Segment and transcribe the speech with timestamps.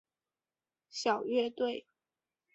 [0.89, 1.85] 小乐队。